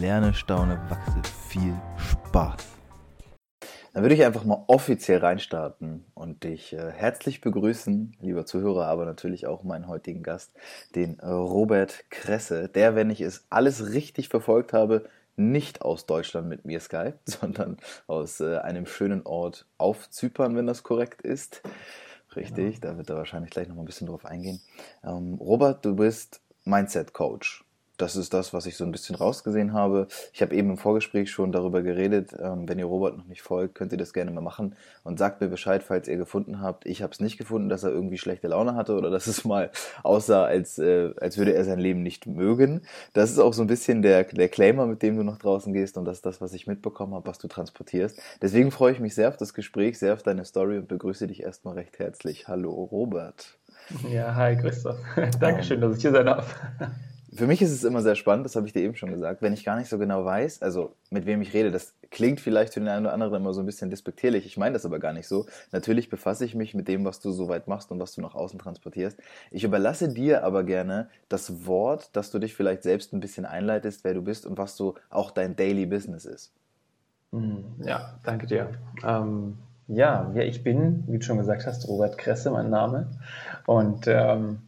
[0.00, 1.22] lerne, staune, wachse.
[1.48, 2.56] Viel Spaß.
[3.92, 9.04] Dann würde ich einfach mal offiziell reinstarten und dich äh, herzlich begrüßen, lieber Zuhörer, aber
[9.04, 10.54] natürlich auch meinen heutigen Gast,
[10.94, 15.04] den äh, Robert Kresse, der, wenn ich es alles richtig verfolgt habe,
[15.36, 20.66] nicht aus Deutschland mit mir Skype, sondern aus äh, einem schönen Ort auf Zypern, wenn
[20.66, 21.60] das korrekt ist.
[22.34, 22.92] Richtig, genau.
[22.92, 24.60] da wird er wahrscheinlich gleich noch mal ein bisschen drauf eingehen.
[25.04, 27.62] Ähm, Robert, du bist Mindset Coach
[28.02, 30.08] das ist das, was ich so ein bisschen rausgesehen habe.
[30.32, 32.34] Ich habe eben im Vorgespräch schon darüber geredet.
[32.38, 35.40] Ähm, wenn ihr Robert noch nicht folgt, könnt ihr das gerne mal machen und sagt
[35.40, 36.84] mir Bescheid, falls ihr gefunden habt.
[36.84, 39.70] Ich habe es nicht gefunden, dass er irgendwie schlechte Laune hatte oder dass es mal
[40.02, 42.82] aussah, als, äh, als würde er sein Leben nicht mögen.
[43.12, 45.96] Das ist auch so ein bisschen der, der Claimer, mit dem du nach draußen gehst
[45.96, 48.20] und das ist das, was ich mitbekommen habe, was du transportierst.
[48.42, 51.42] Deswegen freue ich mich sehr auf das Gespräch, sehr auf deine Story und begrüße dich
[51.42, 52.48] erstmal recht herzlich.
[52.48, 53.58] Hallo Robert.
[54.10, 54.98] Ja, hi Christoph.
[55.40, 56.52] Dankeschön, dass ich hier sein darf.
[57.34, 59.54] Für mich ist es immer sehr spannend, das habe ich dir eben schon gesagt, wenn
[59.54, 62.80] ich gar nicht so genau weiß, also mit wem ich rede, das klingt vielleicht für
[62.80, 65.26] den einen oder anderen immer so ein bisschen despektierlich, ich meine das aber gar nicht
[65.26, 65.46] so.
[65.70, 68.34] Natürlich befasse ich mich mit dem, was du so weit machst und was du nach
[68.34, 69.18] außen transportierst.
[69.50, 74.04] Ich überlasse dir aber gerne das Wort, dass du dich vielleicht selbst ein bisschen einleitest,
[74.04, 76.52] wer du bist und was so auch dein Daily Business ist.
[77.32, 78.72] Hm, ja, danke dir.
[79.06, 79.56] Ähm,
[79.88, 83.08] ja, ja, ich bin, wie du schon gesagt hast, Robert Kresse, mein Name.
[83.66, 84.58] Und ähm,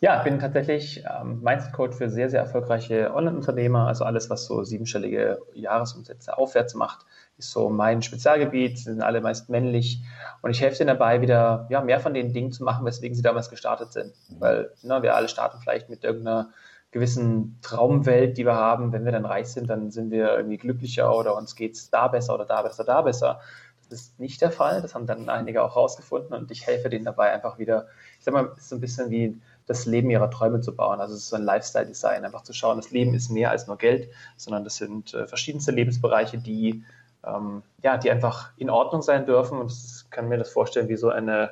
[0.00, 3.86] ja, ich bin tatsächlich ähm, Mindset-Coach für sehr, sehr erfolgreiche Online-Unternehmer.
[3.86, 7.06] Also alles, was so siebenstellige Jahresumsätze aufwärts macht,
[7.38, 8.78] ist so mein Spezialgebiet.
[8.78, 10.02] Sie sind alle meist männlich.
[10.42, 13.22] Und ich helfe ihnen dabei, wieder ja, mehr von den Dingen zu machen, weswegen sie
[13.22, 14.12] damals gestartet sind.
[14.38, 16.50] Weil ne, wir alle starten vielleicht mit irgendeiner
[16.90, 18.92] gewissen Traumwelt, die wir haben.
[18.92, 22.08] Wenn wir dann reich sind, dann sind wir irgendwie glücklicher oder uns geht es da
[22.08, 23.40] besser oder da besser, da besser.
[23.88, 24.82] Das ist nicht der Fall.
[24.82, 27.86] Das haben dann einige auch rausgefunden und ich helfe denen dabei einfach wieder.
[28.18, 31.00] Ich sag mal, es ist so ein bisschen wie das Leben ihrer Träume zu bauen.
[31.00, 33.76] Also es ist so ein Lifestyle-Design, einfach zu schauen, das Leben ist mehr als nur
[33.76, 36.84] Geld, sondern das sind äh, verschiedenste Lebensbereiche, die,
[37.24, 39.58] ähm, ja, die einfach in Ordnung sein dürfen.
[39.58, 41.50] Und ich kann mir das vorstellen wie so eine,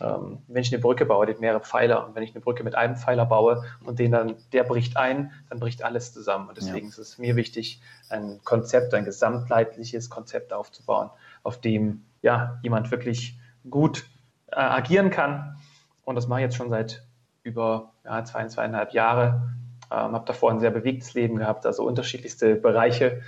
[0.00, 2.06] ähm, wenn ich eine Brücke baue, die hat mehrere Pfeiler.
[2.06, 5.30] Und wenn ich eine Brücke mit einem Pfeiler baue und den dann, der bricht ein,
[5.50, 6.48] dann bricht alles zusammen.
[6.48, 6.90] Und deswegen ja.
[6.90, 11.10] ist es mir wichtig, ein Konzept, ein gesamtheitliches Konzept aufzubauen,
[11.42, 13.38] auf dem ja jemand wirklich
[13.68, 14.06] gut
[14.50, 15.58] äh, agieren kann.
[16.04, 17.04] Und das mache ich jetzt schon seit
[17.42, 19.54] über ja, zwei, zweieinhalb Jahre.
[19.90, 23.22] Ähm, habe davor ein sehr bewegtes Leben gehabt, also unterschiedlichste Bereiche.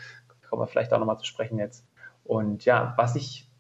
[0.49, 1.87] Kommen wir vielleicht auch nochmal zu sprechen jetzt.
[2.25, 3.51] Und ja, was ich,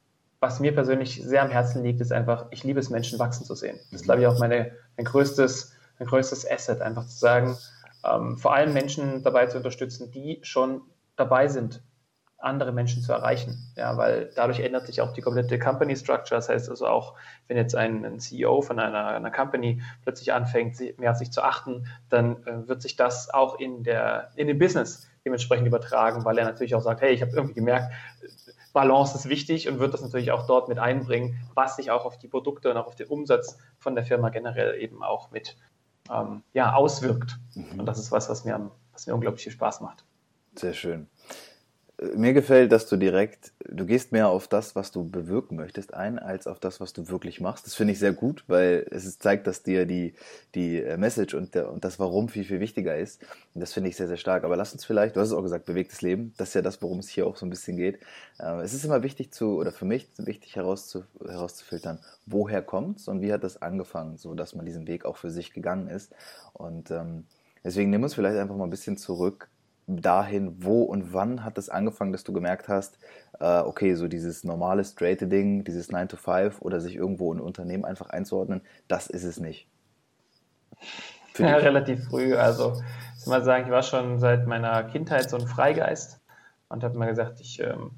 [0.40, 3.54] was mir persönlich sehr am Herzen liegt, ist einfach, ich liebe es, Menschen wachsen zu
[3.54, 3.78] sehen.
[3.90, 7.56] Das ist, glaube ich, auch meine, mein größtes, mein größtes Asset, einfach zu sagen,
[8.04, 10.82] ähm, vor allem Menschen dabei zu unterstützen, die schon
[11.16, 11.82] dabei sind,
[12.44, 13.72] andere Menschen zu erreichen.
[13.76, 16.36] Ja, weil dadurch ändert sich auch die komplette Company Structure.
[16.36, 17.14] Das heißt also auch,
[17.48, 21.42] wenn jetzt ein, ein CEO von einer, einer, Company plötzlich anfängt, mehr auf sich zu
[21.42, 26.38] achten, dann äh, wird sich das auch in, der, in dem Business dementsprechend übertragen, weil
[26.38, 27.92] er natürlich auch sagt, hey, ich habe irgendwie gemerkt,
[28.72, 32.18] Balance ist wichtig und wird das natürlich auch dort mit einbringen, was sich auch auf
[32.18, 35.56] die Produkte und auch auf den Umsatz von der Firma generell eben auch mit
[36.12, 37.38] ähm, ja, auswirkt.
[37.54, 37.80] Mhm.
[37.80, 40.04] Und das ist was, was mir, was mir unglaublich viel Spaß macht.
[40.56, 41.08] Sehr schön
[42.00, 46.18] mir gefällt, dass du direkt, du gehst mehr auf das, was du bewirken möchtest, ein,
[46.18, 47.66] als auf das, was du wirklich machst.
[47.66, 50.14] Das finde ich sehr gut, weil es zeigt, dass dir die,
[50.56, 53.22] die äh, Message und, der, und das Warum viel, viel wichtiger ist.
[53.54, 54.42] Und das finde ich sehr, sehr stark.
[54.42, 56.34] Aber lass uns vielleicht, du hast es auch gesagt, bewegtes Leben.
[56.36, 58.00] Das ist ja das, worum es hier auch so ein bisschen geht.
[58.40, 63.22] Äh, es ist immer wichtig zu, oder für mich wichtig herauszu, herauszufiltern, woher kommt's und
[63.22, 66.12] wie hat das angefangen, so dass man diesen Weg auch für sich gegangen ist.
[66.54, 67.24] Und ähm,
[67.62, 69.48] deswegen nimm uns vielleicht einfach mal ein bisschen zurück
[69.86, 72.98] dahin, wo und wann hat es angefangen, dass du gemerkt hast,
[73.40, 77.38] äh, okay, so dieses normale, straighte Ding, dieses 9 to 5 oder sich irgendwo in
[77.38, 79.68] ein Unternehmen einfach einzuordnen, das ist es nicht?
[81.38, 82.34] Ja, relativ früh.
[82.34, 82.80] Also,
[83.18, 86.20] ich mal sagen, ich war schon seit meiner Kindheit so ein Freigeist
[86.68, 87.90] und habe mir gesagt, ich, ähm,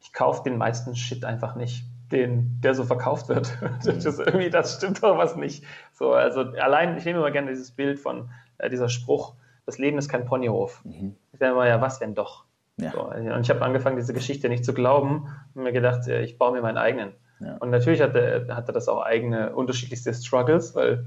[0.00, 3.56] ich kaufe den meisten Shit einfach nicht, den, der so verkauft wird.
[3.84, 5.64] das, ist irgendwie, das stimmt doch was nicht.
[5.92, 9.34] So, also allein, ich nehme immer gerne dieses Bild von äh, dieser Spruch,
[9.68, 10.82] das Leben ist kein Ponyhof.
[10.84, 11.14] Mhm.
[11.34, 12.46] Ich wäre immer, ja, was wenn doch?
[12.78, 12.92] Ja.
[12.92, 16.52] So, und ich habe angefangen, diese Geschichte nicht zu glauben und mir gedacht, ich baue
[16.52, 17.12] mir meinen eigenen.
[17.40, 17.58] Ja.
[17.58, 21.04] Und natürlich hatte, hatte das auch eigene unterschiedlichste Struggles, weil,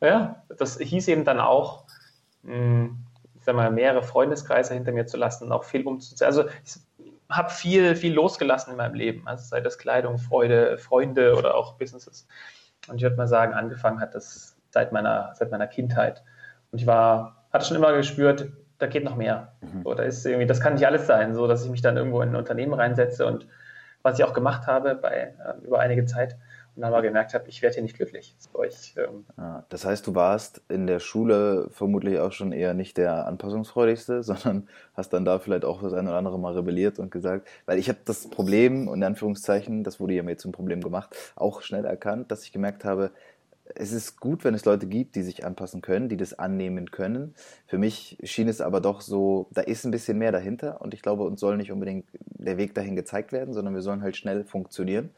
[0.00, 1.84] ja, das hieß eben dann auch,
[2.42, 2.96] mh, hm,
[3.36, 6.26] ich sag mal, mehrere Freundeskreise hinter mir zu lassen, auch viel umzuziehen.
[6.26, 6.80] Also ich
[7.30, 9.28] habe viel, viel losgelassen in meinem Leben.
[9.28, 12.26] Also sei das Kleidung, Freude, Freunde oder auch Businesses.
[12.88, 16.24] Und ich würde mal sagen, angefangen hat das seit meiner, seit meiner Kindheit.
[16.72, 18.48] Und ich war, hatte schon immer gespürt,
[18.78, 19.52] da geht noch mehr.
[19.60, 19.82] Mhm.
[19.84, 22.20] So, da ist irgendwie, das kann nicht alles sein, so dass ich mich dann irgendwo
[22.22, 23.46] in ein Unternehmen reinsetze und
[24.02, 26.36] was ich auch gemacht habe bei, äh, über einige Zeit
[26.76, 28.34] und dann mal gemerkt habe, ich werde hier nicht glücklich.
[28.68, 32.96] Ich, ähm ja, das heißt, du warst in der Schule vermutlich auch schon eher nicht
[32.96, 37.10] der anpassungsfreudigste, sondern hast dann da vielleicht auch das eine oder andere Mal rebelliert und
[37.10, 41.14] gesagt, weil ich habe das Problem, in Anführungszeichen, das wurde ja mir zum Problem gemacht,
[41.34, 43.10] auch schnell erkannt, dass ich gemerkt habe,
[43.74, 47.34] es ist gut, wenn es Leute gibt, die sich anpassen können, die das annehmen können.
[47.66, 51.02] Für mich schien es aber doch so, da ist ein bisschen mehr dahinter und ich
[51.02, 54.44] glaube, uns soll nicht unbedingt der Weg dahin gezeigt werden, sondern wir sollen halt schnell
[54.44, 55.10] funktionieren.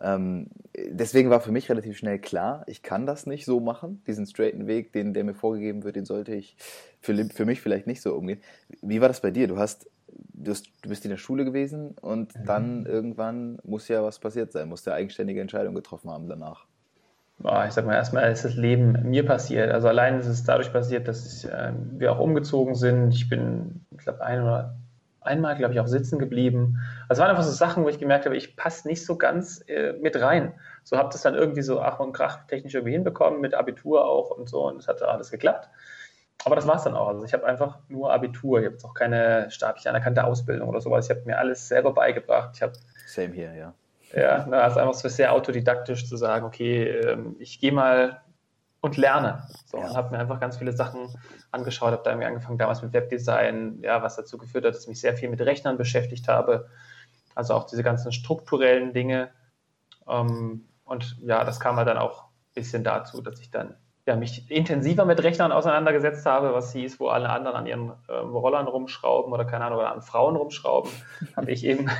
[0.00, 4.02] Ähm, deswegen war für mich relativ schnell klar, ich kann das nicht so machen.
[4.06, 6.56] Diesen straighten Weg, den, der mir vorgegeben wird, den sollte ich
[7.00, 8.40] für, für mich vielleicht nicht so umgehen.
[8.82, 9.48] Wie war das bei dir?
[9.48, 10.52] Du hast, du,
[10.88, 12.44] bist in der Schule gewesen und mhm.
[12.44, 16.66] dann irgendwann muss ja was passiert sein, muss ja eigenständige Entscheidung getroffen haben danach.
[17.38, 19.70] Ich sag mal, erstmal ist das Leben mir passiert.
[19.70, 23.12] Also allein ist es dadurch passiert, dass ich, äh, wir auch umgezogen sind.
[23.12, 24.76] Ich bin, ich glaube, ein oder
[25.20, 26.78] einmal, glaube ich, auch sitzen geblieben.
[27.08, 29.62] Also es waren einfach so Sachen, wo ich gemerkt habe, ich passe nicht so ganz
[29.68, 30.54] äh, mit rein.
[30.82, 34.30] So habe das dann irgendwie so Ach und Krach technisch irgendwie hinbekommen, mit Abitur auch
[34.30, 35.68] und so und es hat alles geklappt.
[36.44, 37.08] Aber das war es dann auch.
[37.08, 38.60] Also ich habe einfach nur Abitur.
[38.60, 41.06] Ich habe jetzt auch keine staatlich anerkannte Ausbildung oder sowas.
[41.06, 42.50] Ich habe mir alles selber beigebracht.
[42.54, 42.74] Ich habe
[43.06, 43.74] Same hier, ja.
[44.14, 48.22] Ja, also einfach so sehr autodidaktisch zu sagen, okay, ähm, ich gehe mal
[48.80, 49.42] und lerne.
[49.66, 49.88] So, ja.
[49.88, 51.08] und habe mir einfach ganz viele Sachen
[51.50, 54.88] angeschaut, habe da irgendwie angefangen damals mit Webdesign, ja, was dazu geführt hat, dass ich
[54.88, 56.68] mich sehr viel mit Rechnern beschäftigt habe.
[57.34, 59.30] Also auch diese ganzen strukturellen Dinge.
[60.08, 63.76] Ähm, und ja, das kam halt dann auch ein bisschen dazu, dass ich dann
[64.06, 68.12] ja, mich intensiver mit Rechnern auseinandergesetzt habe, was hieß, wo alle anderen an ihren äh,
[68.12, 70.90] Rollern rumschrauben oder keine Ahnung, oder an Frauen rumschrauben,
[71.36, 71.90] habe ich eben,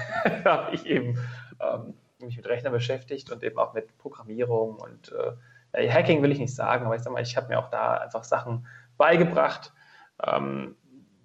[0.45, 1.19] hab ich eben
[1.61, 5.33] ähm, mich mit Rechnern beschäftigt und eben auch mit Programmierung und äh,
[5.91, 8.25] Hacking will ich nicht sagen, aber ich sag mal, ich habe mir auch da einfach
[8.25, 8.67] Sachen
[8.97, 9.75] beigebracht,
[10.23, 10.77] ähm,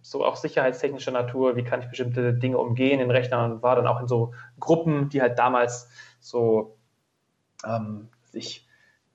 [0.02, 3.88] so auch sicherheitstechnischer Natur, wie kann ich bestimmte Dinge umgehen in Rechnern und war dann
[3.88, 5.90] auch in so Gruppen, die halt damals
[6.20, 6.78] so
[7.66, 8.68] ähm, sich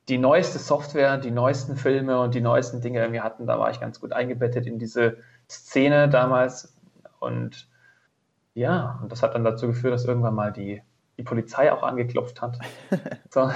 [0.09, 3.47] die neueste Software, die neuesten Filme und die neuesten Dinge irgendwie hatten.
[3.47, 5.19] Da war ich ganz gut eingebettet in diese
[5.51, 6.77] Szene damals
[7.19, 7.69] und
[8.55, 10.83] ja, und das hat dann dazu geführt, dass irgendwann mal die
[11.19, 12.59] die Polizei auch angeklopft hat.
[13.31, 13.41] so.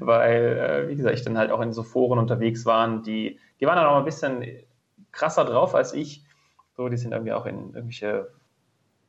[0.00, 3.66] Weil, äh, wie gesagt, ich dann halt auch in so Foren unterwegs waren, die, die
[3.66, 4.44] waren dann auch ein bisschen
[5.12, 6.24] krasser drauf als ich.
[6.76, 8.28] So, die sind irgendwie auch in irgendwelche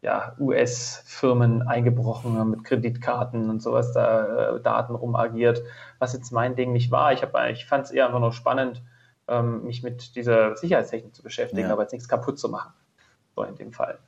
[0.01, 5.63] ja, US-Firmen eingebrochen mit Kreditkarten und sowas, da äh, Daten rumagiert,
[5.99, 7.13] was jetzt mein Ding nicht war.
[7.13, 8.83] Ich, ich fand es eher einfach nur spannend,
[9.27, 11.73] ähm, mich mit dieser Sicherheitstechnik zu beschäftigen, ja.
[11.73, 12.73] aber jetzt nichts kaputt zu machen.
[13.35, 13.99] So in dem Fall.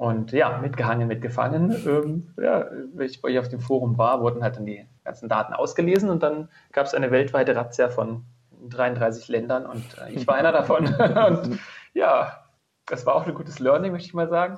[0.00, 1.76] Und ja, mitgehangen, mitgefangen.
[1.86, 5.28] Ähm, ja, wenn ich bei euch auf dem Forum war, wurden halt dann die ganzen
[5.28, 8.24] Daten ausgelesen und dann gab es eine weltweite Razzia von
[8.66, 10.86] 33 Ländern und äh, ich war einer davon.
[11.26, 11.58] und
[11.92, 12.46] ja,
[12.86, 14.56] das war auch ein gutes Learning, möchte ich mal sagen.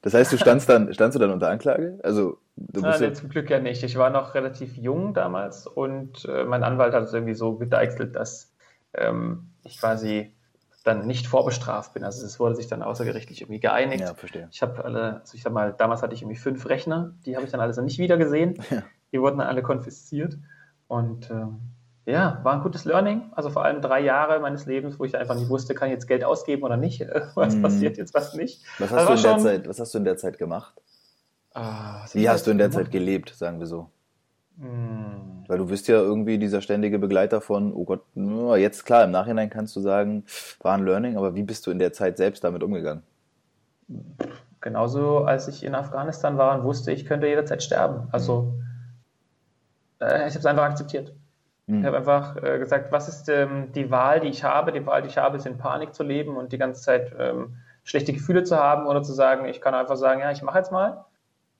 [0.00, 1.98] Das heißt, du standst dann, standst du dann unter Anklage?
[2.04, 3.82] Also, du bist Nein, ja zum Glück ja nicht.
[3.82, 8.14] Ich war noch relativ jung damals und äh, mein Anwalt hat es irgendwie so gedeichselt,
[8.14, 8.54] dass
[8.92, 10.33] ähm, ich quasi
[10.84, 12.04] dann nicht vorbestraft bin.
[12.04, 14.02] Also es wurde sich dann außergerichtlich irgendwie geeinigt.
[14.02, 14.48] Ja, verstehe.
[14.52, 17.46] Ich habe alle, also ich sag mal, damals hatte ich irgendwie fünf Rechner, die habe
[17.46, 18.62] ich dann alle so nicht wieder gesehen.
[18.70, 18.82] Ja.
[19.12, 20.38] Die wurden dann alle konfisziert.
[20.88, 21.60] Und ähm,
[22.04, 23.30] ja, war ein gutes Learning.
[23.36, 26.08] Also vor allem drei Jahre meines Lebens, wo ich einfach nicht wusste, kann ich jetzt
[26.08, 27.00] Geld ausgeben oder nicht?
[27.36, 27.62] Was mhm.
[27.62, 28.62] passiert jetzt, was nicht?
[28.80, 30.74] Was hast, du in der Zeit, was hast du in der Zeit gemacht?
[31.52, 32.86] Ah, Wie hast du in der gemacht?
[32.86, 33.90] Zeit gelebt, sagen wir so?
[34.58, 35.44] Hm.
[35.46, 38.02] Weil du bist ja irgendwie dieser ständige Begleiter von, oh Gott,
[38.56, 40.24] jetzt klar, im Nachhinein kannst du sagen,
[40.60, 43.02] war ein Learning, aber wie bist du in der Zeit selbst damit umgegangen?
[44.60, 48.08] Genauso, als ich in Afghanistan war und wusste, ich könnte jederzeit sterben.
[48.12, 48.54] Also,
[50.00, 51.12] äh, ich habe es einfach akzeptiert.
[51.66, 51.80] Hm.
[51.80, 54.72] Ich habe einfach äh, gesagt, was ist ähm, die Wahl, die ich habe?
[54.72, 57.56] Die Wahl, die ich habe, ist in Panik zu leben und die ganze Zeit ähm,
[57.82, 60.72] schlechte Gefühle zu haben oder zu sagen, ich kann einfach sagen, ja, ich mache jetzt
[60.72, 61.04] mal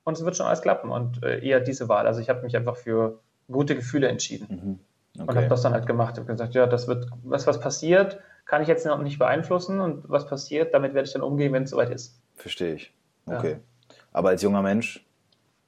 [0.05, 2.07] und es wird schon alles klappen und äh, eher diese Wahl.
[2.07, 3.21] Also ich habe mich einfach für
[3.51, 5.23] gute Gefühle entschieden mhm.
[5.23, 5.31] okay.
[5.31, 6.15] und habe das dann halt gemacht.
[6.15, 9.81] Ich habe gesagt, ja, das wird, was, was passiert, kann ich jetzt noch nicht beeinflussen
[9.81, 12.21] und was passiert, damit werde ich dann umgehen, wenn es soweit ist.
[12.35, 12.95] Verstehe ich.
[13.27, 13.53] Okay.
[13.53, 13.97] Ja.
[14.13, 15.05] Aber als junger Mensch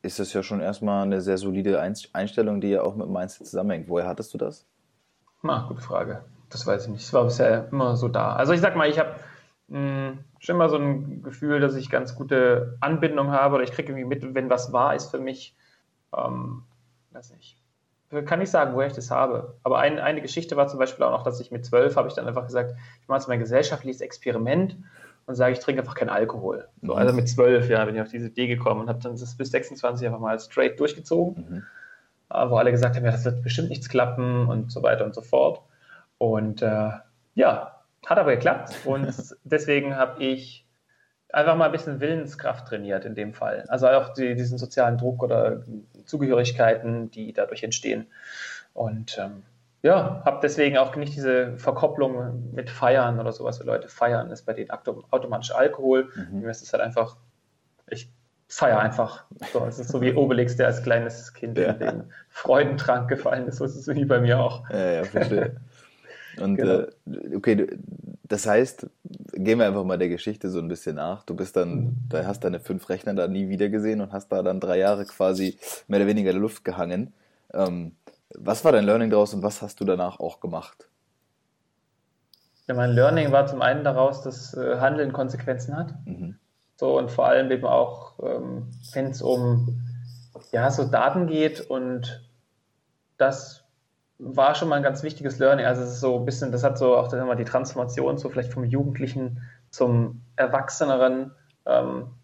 [0.02, 3.88] ist das ja schon erstmal eine sehr solide Einstellung, die ja auch mit Mindset zusammenhängt.
[3.88, 4.66] Woher hattest du das?
[5.42, 6.24] Na, gute Frage.
[6.50, 7.02] Das weiß ich nicht.
[7.02, 8.34] Es war bisher immer so da.
[8.34, 9.16] Also ich sag mal, ich habe
[9.68, 13.92] hm, schon mal so ein Gefühl, dass ich ganz gute Anbindung habe oder ich kriege
[13.92, 15.54] irgendwie mit, wenn was wahr ist für mich,
[16.16, 16.62] ähm,
[17.12, 17.58] weiß nicht,
[18.24, 19.56] kann ich sagen, woher ich das habe.
[19.64, 22.14] Aber ein, eine Geschichte war zum Beispiel auch noch, dass ich mit zwölf habe ich
[22.14, 24.76] dann einfach gesagt, ich mache jetzt mein gesellschaftliches Experiment
[25.26, 26.68] und sage, ich trinke einfach keinen Alkohol.
[26.82, 26.98] So, mhm.
[26.98, 29.50] also mit zwölf, ja, bin ich auf diese Idee gekommen und habe dann das bis
[29.50, 31.62] 26 einfach mal straight durchgezogen, mhm.
[32.28, 35.14] Äh, wo alle gesagt haben, ja, das wird bestimmt nichts klappen und so weiter und
[35.14, 35.60] so fort.
[36.18, 36.90] Und äh,
[37.34, 39.12] ja, hat aber geklappt und
[39.44, 40.66] deswegen habe ich
[41.32, 43.64] einfach mal ein bisschen Willenskraft trainiert in dem Fall.
[43.68, 45.62] Also auch die, diesen sozialen Druck oder
[46.04, 48.06] Zugehörigkeiten, die dadurch entstehen.
[48.74, 49.42] Und ähm,
[49.82, 53.60] ja, habe deswegen auch nicht diese Verkopplung mit Feiern oder sowas.
[53.60, 56.10] Wenn Leute feiern, ist bei denen automatisch Alkohol.
[56.14, 56.40] Mhm.
[56.40, 57.16] Mir ist es halt einfach,
[57.88, 58.10] ich
[58.48, 59.24] feiere einfach.
[59.52, 61.72] So, es ist so wie Obelix, der als kleines Kind ja.
[61.72, 63.56] in den Freudentrank gefallen ist.
[63.56, 64.68] So ist es wie bei mir auch.
[64.70, 65.56] Ja, ja, verstehe.
[66.40, 66.80] Und genau.
[67.06, 67.66] äh, okay,
[68.24, 68.88] das heißt,
[69.32, 71.22] gehen wir einfach mal der Geschichte so ein bisschen nach.
[71.24, 74.42] Du bist dann, da hast deine fünf Rechner da nie wieder gesehen und hast da
[74.42, 77.12] dann drei Jahre quasi mehr oder weniger in der Luft gehangen.
[77.52, 77.92] Ähm,
[78.34, 80.88] was war dein Learning daraus und was hast du danach auch gemacht?
[82.66, 85.94] Ja, mein Learning war zum einen daraus, dass äh, Handeln Konsequenzen hat.
[86.04, 86.36] Mhm.
[86.76, 89.80] So und vor allem eben auch, ähm, wenn es um
[90.52, 92.28] ja, so Daten geht und
[93.16, 93.65] das
[94.18, 95.66] war schon mal ein ganz wichtiges Learning.
[95.66, 98.28] Also es ist so ein bisschen, das hat so auch dann immer die Transformation so
[98.28, 101.32] vielleicht vom Jugendlichen zum Erwachseneren
[101.66, 102.14] ähm,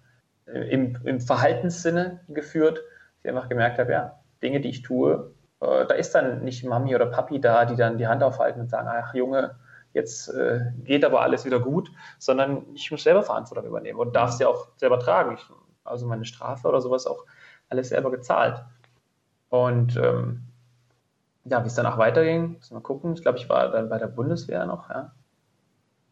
[0.46, 2.82] im, im Verhaltenssinne geführt.
[3.22, 6.94] Ich einfach gemerkt habe, ja, Dinge, die ich tue, äh, da ist dann nicht Mami
[6.94, 9.56] oder Papi da, die dann die Hand aufhalten und sagen, ach Junge,
[9.92, 14.32] jetzt äh, geht aber alles wieder gut, sondern ich muss selber Verantwortung übernehmen und darf
[14.32, 15.34] sie auch selber tragen.
[15.34, 15.46] Ich,
[15.84, 17.26] also meine Strafe oder sowas auch
[17.68, 18.64] alles selber gezahlt.
[19.50, 20.51] Und ähm,
[21.44, 23.14] ja, wie es danach weiterging, müssen wir gucken.
[23.14, 25.12] Ich glaube, ich war dann bei der Bundeswehr noch, ja.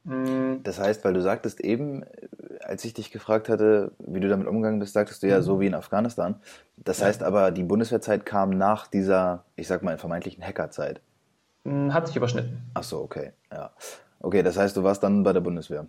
[0.05, 0.63] Mm.
[0.63, 2.05] Das heißt, weil du sagtest eben,
[2.61, 5.61] als ich dich gefragt hatte, wie du damit umgegangen bist, sagtest du ja so mhm.
[5.61, 6.37] wie in Afghanistan.
[6.77, 7.07] Das ja.
[7.07, 11.01] heißt aber, die Bundeswehrzeit kam nach dieser, ich sag mal, vermeintlichen Hackerzeit.
[11.65, 12.63] Mm, hat sich überschnitten.
[12.75, 13.71] Ach so, okay, ja.
[14.21, 15.87] Okay, das heißt, du warst dann bei der Bundeswehr.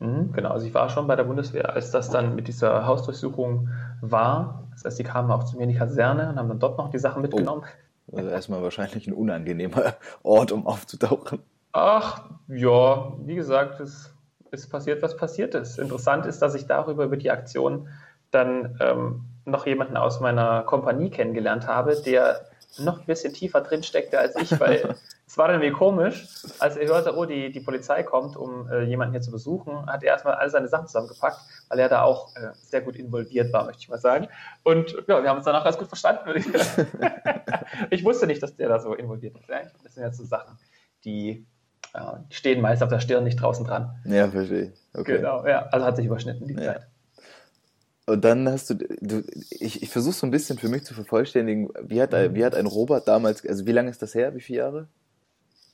[0.00, 3.68] Mhm, genau, also ich war schon bei der Bundeswehr, als das dann mit dieser Hausdurchsuchung
[4.00, 4.68] war.
[4.72, 6.90] Das heißt, die kamen auch zu mir in die Kaserne und haben dann dort noch
[6.90, 7.62] die Sachen mitgenommen.
[7.64, 7.87] Oh.
[8.12, 11.40] Also erstmal wahrscheinlich ein unangenehmer Ort, um aufzutauchen.
[11.72, 14.10] Ach, ja, wie gesagt, es
[14.50, 15.78] ist passiert, was passiert ist.
[15.78, 17.88] Interessant ist, dass ich darüber, über die Aktion,
[18.30, 22.46] dann ähm, noch jemanden aus meiner Kompanie kennengelernt habe, der
[22.78, 24.94] noch ein bisschen tiefer drin steckte als ich, weil
[25.26, 28.82] es war dann irgendwie komisch, als er hörte, oh, die, die Polizei kommt, um äh,
[28.82, 32.34] jemanden hier zu besuchen, hat er erstmal alle seine Sachen zusammengepackt, weil er da auch
[32.36, 34.28] äh, sehr gut involviert war, möchte ich mal sagen.
[34.62, 36.22] Und ja, wir haben uns danach ganz gut verstanden.
[37.90, 39.48] Ich, wusste nicht, dass der da so involviert ist.
[39.48, 39.62] Ja?
[39.82, 40.58] Das sind jetzt so Sachen,
[41.04, 41.46] die,
[41.94, 43.96] äh, stehen meist auf der Stirn, nicht draußen dran.
[44.04, 44.72] Ja, verstehe.
[44.94, 45.18] Okay.
[45.18, 46.74] Genau, ja, also hat sich überschnitten die ja.
[46.74, 46.86] Zeit.
[48.06, 51.68] Und dann hast du, du ich, ich versuche so ein bisschen für mich zu vervollständigen,
[51.82, 54.60] wie hat, wie hat ein Robert damals, also wie lange ist das her, wie viele
[54.60, 54.88] Jahre?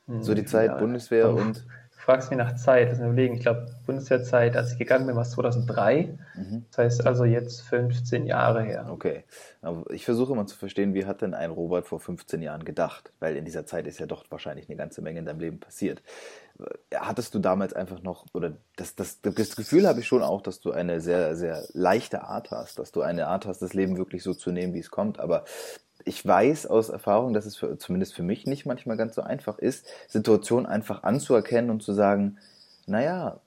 [0.07, 0.81] Hm, so die Zeit Jahre.
[0.81, 1.65] Bundeswehr und.
[2.05, 3.35] Du fragst mich nach Zeit, das ist mir überlegen.
[3.35, 6.19] Ich glaube, Bundeswehrzeit, als ich gegangen bin, war es 2003.
[6.35, 6.67] Mhm.
[6.69, 8.89] Das heißt also jetzt 15 Jahre her.
[8.91, 9.25] Okay.
[9.63, 13.11] Aber ich versuche immer zu verstehen, wie hat denn ein Robert vor 15 Jahren gedacht?
[13.21, 16.03] Weil in dieser Zeit ist ja doch wahrscheinlich eine ganze Menge in deinem Leben passiert
[16.95, 20.61] hattest du damals einfach noch, oder das, das, das Gefühl habe ich schon auch, dass
[20.61, 24.23] du eine sehr, sehr leichte Art hast, dass du eine Art hast, das Leben wirklich
[24.23, 25.19] so zu nehmen, wie es kommt.
[25.19, 25.45] Aber
[26.05, 29.59] ich weiß aus Erfahrung, dass es für, zumindest für mich nicht manchmal ganz so einfach
[29.59, 32.39] ist, Situationen einfach anzuerkennen und zu sagen,
[32.87, 33.41] naja,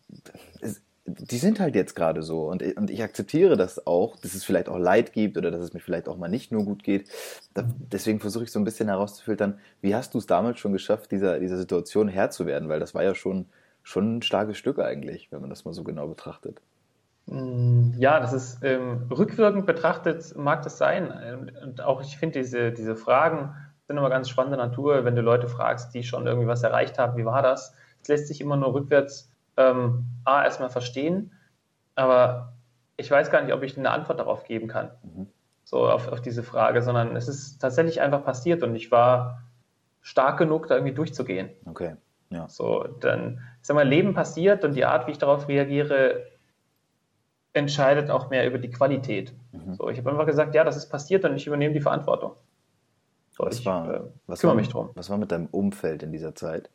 [0.62, 4.44] es, die sind halt jetzt gerade so und, und ich akzeptiere das auch, dass es
[4.44, 7.10] vielleicht auch Leid gibt oder dass es mir vielleicht auch mal nicht nur gut geht.
[7.54, 11.12] Da, deswegen versuche ich so ein bisschen herauszufiltern, wie hast du es damals schon geschafft,
[11.12, 13.46] dieser, dieser Situation Herr zu werden, weil das war ja schon,
[13.84, 16.60] schon ein starkes Stück eigentlich, wenn man das mal so genau betrachtet.
[17.28, 21.52] Mm, ja, das ist ähm, rückwirkend betrachtet, mag das sein.
[21.64, 23.54] Und auch ich finde, diese, diese Fragen
[23.88, 27.18] sind immer ganz spannende Natur, wenn du Leute fragst, die schon irgendwie was erreicht haben,
[27.18, 27.74] wie war das?
[28.02, 31.32] Es lässt sich immer nur rückwärts ähm, A, erstmal verstehen,
[31.96, 32.54] aber
[32.98, 35.28] ich weiß gar nicht, ob ich eine Antwort darauf geben kann, mhm.
[35.64, 39.44] so auf, auf diese Frage, sondern es ist tatsächlich einfach passiert und ich war
[40.02, 41.50] stark genug, da irgendwie durchzugehen.
[41.66, 41.96] Okay.
[42.30, 42.48] Ja.
[42.50, 46.26] So, dann, ich sag mal, Leben passiert und die Art, wie ich darauf reagiere,
[47.54, 49.34] entscheidet auch mehr über die Qualität.
[49.52, 49.76] Mhm.
[49.76, 52.34] So, ich habe einfach gesagt, ja, das ist passiert und ich übernehme die Verantwortung.
[53.32, 54.90] So, was ich war, äh, was kümmere war, mich drum.
[54.96, 56.70] Was war mit deinem Umfeld in dieser Zeit?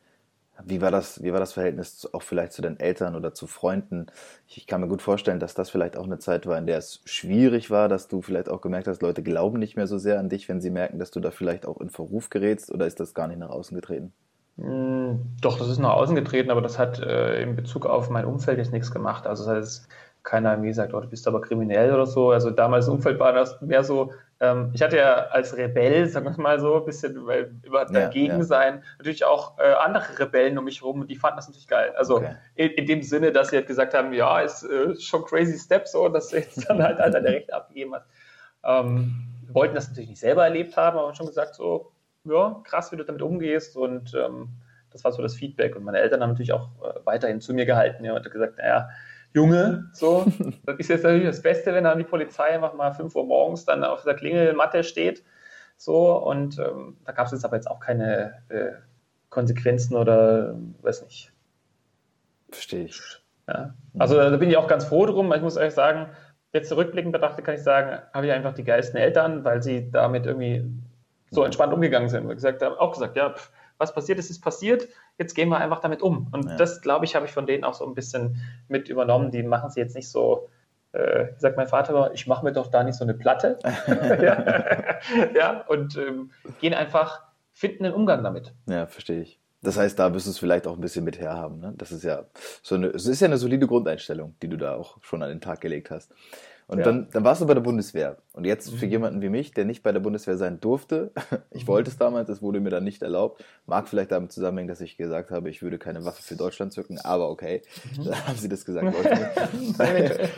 [0.65, 4.07] Wie war das, wie war das Verhältnis auch vielleicht zu deinen Eltern oder zu Freunden?
[4.47, 7.01] Ich kann mir gut vorstellen, dass das vielleicht auch eine Zeit war, in der es
[7.05, 10.29] schwierig war, dass du vielleicht auch gemerkt hast, Leute glauben nicht mehr so sehr an
[10.29, 13.15] dich, wenn sie merken, dass du da vielleicht auch in Verruf gerätst oder ist das
[13.15, 14.13] gar nicht nach außen getreten?
[14.59, 18.27] Hm, doch, das ist nach außen getreten, aber das hat äh, in Bezug auf mein
[18.27, 19.27] Umfeld jetzt nichts gemacht.
[19.27, 19.89] Also das heißt,
[20.23, 22.31] keiner mir gesagt, oh, du bist aber kriminell oder so.
[22.31, 26.27] Also damals im Umfeld war das mehr so, ähm, ich hatte ja als Rebell, sagen
[26.27, 30.59] wir mal so, ein bisschen weil, über dagegen ja, sein, natürlich auch äh, andere Rebellen
[30.59, 31.93] um mich herum und die fanden das natürlich geil.
[31.97, 32.35] Also okay.
[32.55, 35.87] in, in, dem Sinne, dass sie halt gesagt haben, ja, ist äh, schon crazy step
[35.87, 38.07] so, dass du jetzt dann halt, halt deine Rechte abgegeben hast.
[38.65, 41.93] Ähm, wollten das natürlich nicht selber erlebt haben, aber schon gesagt so,
[42.25, 44.49] ja, krass, wie du damit umgehst und ähm,
[44.91, 47.67] das war so das Feedback und meine Eltern haben natürlich auch äh, weiterhin zu mir
[47.67, 48.89] gehalten ja, und gesagt, naja,
[49.35, 50.27] Junge, so.
[50.67, 53.65] Das ist jetzt natürlich das Beste, wenn dann die Polizei einfach mal 5 Uhr morgens
[53.65, 55.25] dann auf der Klingelmatte steht.
[55.77, 58.73] So, und ähm, da gab es jetzt aber jetzt auch keine äh,
[59.31, 61.33] Konsequenzen oder weiß nicht.
[62.51, 63.01] Verstehe ich.
[63.49, 63.75] Ja.
[63.99, 65.33] Also da bin ich auch ganz froh drum.
[65.33, 66.09] Ich muss ehrlich sagen,
[66.53, 70.27] jetzt zurückblickend betrachtet kann ich sagen, habe ich einfach die geilsten Eltern, weil sie damit
[70.27, 70.65] irgendwie
[71.31, 72.25] so entspannt umgegangen sind.
[72.25, 73.51] Und gesagt haben, auch gesagt, ja, pff,
[73.83, 76.29] was passiert ist, ist passiert, jetzt gehen wir einfach damit um.
[76.33, 76.57] Und ja.
[76.57, 79.31] das, glaube ich, habe ich von denen auch so ein bisschen mit übernommen.
[79.31, 80.49] Die machen sie jetzt nicht so,
[80.93, 83.59] äh, sagt mein Vater immer, ich mache mir doch da nicht so eine Platte.
[83.87, 85.01] ja.
[85.35, 87.23] ja, und ähm, gehen einfach,
[87.53, 88.55] finden einen Umgang damit.
[88.67, 89.41] Ja, verstehe ich.
[89.63, 91.61] Das heißt, da wirst du es vielleicht auch ein bisschen mit herhaben.
[91.61, 91.73] Ne?
[91.77, 92.25] Das ist ja
[92.63, 95.41] so eine, es ist ja eine solide Grundeinstellung, die du da auch schon an den
[95.41, 96.13] Tag gelegt hast.
[96.73, 96.85] Und ja.
[96.87, 98.17] dann, dann warst du bei der Bundeswehr.
[98.33, 98.93] Und jetzt für mhm.
[98.93, 101.13] jemanden wie mich, der nicht bei der Bundeswehr sein durfte,
[101.51, 104.81] ich wollte es damals, es wurde mir dann nicht erlaubt, mag vielleicht damit zusammenhängen, dass
[104.81, 107.61] ich gesagt habe, ich würde keine Waffe für Deutschland zücken, aber okay,
[107.99, 108.05] mhm.
[108.05, 108.97] dann haben sie das gesagt.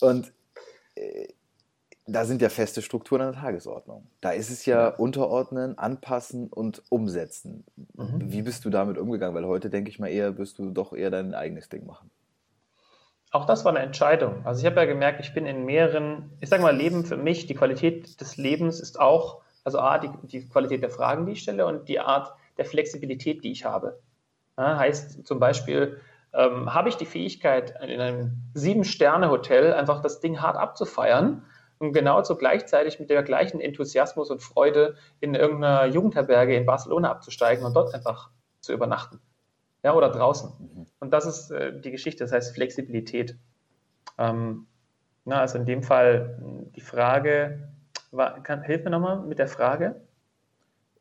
[0.00, 0.32] und
[0.94, 1.28] äh,
[2.06, 4.06] da sind ja feste Strukturen an der Tagesordnung.
[4.22, 7.64] Da ist es ja unterordnen, anpassen und umsetzen.
[7.96, 8.32] Mhm.
[8.32, 9.34] Wie bist du damit umgegangen?
[9.34, 12.10] Weil heute denke ich mal eher, wirst du doch eher dein eigenes Ding machen.
[13.32, 14.46] Auch das war eine Entscheidung.
[14.46, 17.46] Also ich habe ja gemerkt, ich bin in mehreren, ich sage mal, Leben für mich,
[17.46, 21.42] die Qualität des Lebens ist auch, also A, die, die Qualität der Fragen, die ich
[21.42, 23.98] stelle und die Art der Flexibilität, die ich habe.
[24.56, 26.00] Ja, heißt zum Beispiel,
[26.32, 31.42] ähm, habe ich die Fähigkeit, in einem Sieben-Sterne-Hotel einfach das Ding hart abzufeiern
[31.78, 37.64] und genauso gleichzeitig mit der gleichen Enthusiasmus und Freude in irgendeiner Jugendherberge in Barcelona abzusteigen
[37.64, 38.30] und dort einfach
[38.60, 39.20] zu übernachten
[39.86, 40.50] ja, oder draußen.
[40.58, 40.86] Mhm.
[40.98, 43.36] Und das ist äh, die Geschichte, das heißt Flexibilität.
[44.18, 44.66] Ähm,
[45.24, 46.40] na, also in dem Fall
[46.74, 47.68] die Frage,
[48.10, 50.00] war, kann, hilf mir nochmal mit der Frage.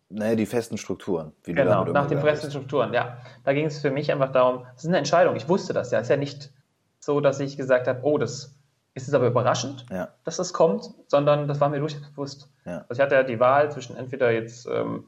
[0.10, 1.32] Naja, die festen Strukturen.
[1.42, 3.18] genau, nach den festen Strukturen, ja.
[3.44, 5.98] Da ging es für mich einfach darum, es ist eine Entscheidung, ich wusste das ja.
[5.98, 6.54] Es ist ja nicht
[7.00, 8.56] so, dass ich gesagt habe, oh, das
[8.94, 10.10] ist es aber überraschend, ja.
[10.26, 12.52] dass das kommt, sondern das war mir durchaus bewusst.
[12.66, 12.86] Ja.
[12.88, 15.06] Also ich hatte ja die Wahl zwischen entweder jetzt ähm,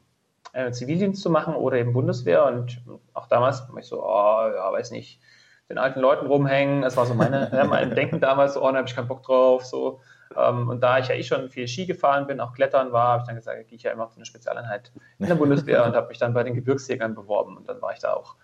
[0.52, 2.44] äh, Zivildienst zu machen oder eben Bundeswehr.
[2.46, 2.80] Und
[3.14, 5.20] auch damals war ich so, oh, ja, weiß nicht,
[5.68, 6.82] den alten Leuten rumhängen.
[6.82, 9.22] Das war so meine, ja, mein Denken damals, so, oh, da habe ich keinen Bock
[9.22, 9.64] drauf.
[9.64, 10.00] So.
[10.36, 13.22] Ähm, und da ich ja eh schon viel Ski gefahren bin, auch Klettern war, habe
[13.22, 16.08] ich dann gesagt, gehe ich ja immer auf eine Spezialeinheit in der Bundeswehr und habe
[16.08, 17.56] mich dann bei den Gebirgsjägern beworben.
[17.56, 18.36] Und dann war ich da auch.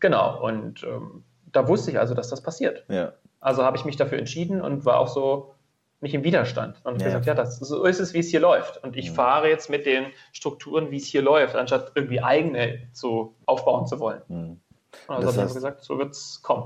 [0.00, 0.40] Genau.
[0.42, 2.84] Und ähm, da wusste ich also, dass das passiert.
[2.88, 3.12] Ja.
[3.40, 5.54] Also habe ich mich dafür entschieden und war auch so,
[6.00, 6.80] nicht im Widerstand.
[6.84, 7.06] Und ja.
[7.06, 8.82] gesagt, ja, das, so ist es, wie es hier läuft.
[8.82, 9.14] Und ich mhm.
[9.14, 14.00] fahre jetzt mit den Strukturen, wie es hier läuft, anstatt irgendwie eigene zu aufbauen zu
[14.00, 14.22] wollen.
[14.28, 14.60] Mhm.
[15.06, 16.64] Und also habe ich gesagt, so wird es kommen.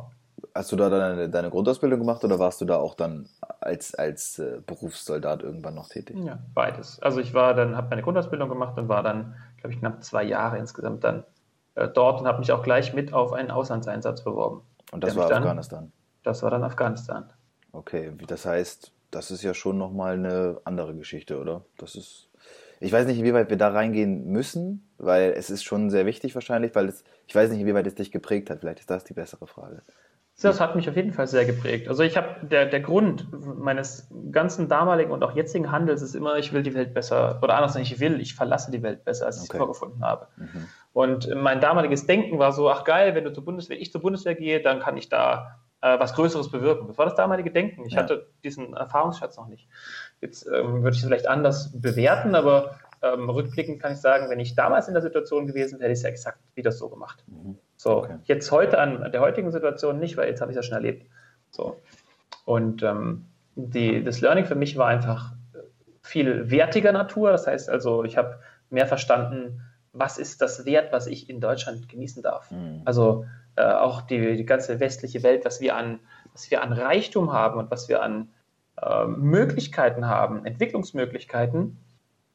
[0.55, 3.29] Hast du da deine, deine, Grundausbildung gemacht oder warst du da auch dann
[3.61, 6.17] als, als äh, Berufssoldat irgendwann noch tätig?
[6.25, 7.01] Ja, beides.
[7.03, 10.23] Also ich war dann, habe meine Grundausbildung gemacht und war dann, glaube ich, knapp zwei
[10.23, 11.25] Jahre insgesamt dann
[11.75, 14.63] äh, dort und habe mich auch gleich mit auf einen Auslandseinsatz beworben.
[14.93, 15.91] Und das war Afghanistan?
[16.23, 17.33] das war dann Afghanistan.
[17.73, 21.65] Okay, das heißt, das ist ja schon nochmal eine andere Geschichte, oder?
[21.79, 22.29] Das ist.
[22.81, 26.75] Ich weiß nicht, inwieweit wir da reingehen müssen, weil es ist schon sehr wichtig wahrscheinlich,
[26.75, 28.61] weil es, ich weiß nicht, inwieweit es dich geprägt hat.
[28.61, 29.83] Vielleicht ist das die bessere Frage.
[30.43, 31.89] Das hat mich auf jeden Fall sehr geprägt.
[31.89, 36.37] Also ich habe, der, der Grund meines ganzen damaligen und auch jetzigen Handels ist immer,
[36.39, 39.37] ich will die Welt besser, oder anders ich will, ich verlasse die Welt besser, als
[39.37, 39.53] ich okay.
[39.53, 40.27] sie vorgefunden habe.
[40.37, 40.67] Mhm.
[40.93, 44.35] Und mein damaliges Denken war so, ach geil, wenn du zur Bundeswehr, ich zur Bundeswehr
[44.35, 46.89] gehe, dann kann ich da äh, was Größeres bewirken.
[46.89, 47.85] Das war das damalige Denken.
[47.87, 48.03] Ich ja.
[48.03, 49.69] hatte diesen Erfahrungsschatz noch nicht.
[50.23, 54.41] Jetzt ähm, würde ich es vielleicht anders bewerten, aber ähm, rückblickend kann ich sagen, wenn
[54.41, 57.23] ich damals in der Situation gewesen wäre, hätte ich es ja exakt wieder so gemacht.
[57.27, 57.59] Mhm.
[57.77, 58.17] So, okay.
[58.25, 61.07] jetzt heute an der heutigen Situation nicht, weil jetzt habe ich es ja schon erlebt.
[61.51, 61.79] So.
[62.47, 65.33] Und ähm, die, das Learning für mich war einfach
[66.01, 67.31] viel wertiger Natur.
[67.31, 68.39] Das heißt also, ich habe
[68.71, 69.61] mehr verstanden,
[69.93, 72.51] was ist das Wert, was ich in Deutschland genießen darf.
[72.51, 72.81] Mhm.
[72.87, 76.01] Also äh, auch die, die ganze westliche Welt, was wir an,
[76.33, 78.31] was wir an Reichtum haben und was wir an
[78.81, 81.79] äh, Möglichkeiten haben, Entwicklungsmöglichkeiten,